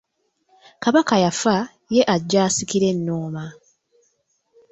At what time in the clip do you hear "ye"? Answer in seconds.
1.95-2.01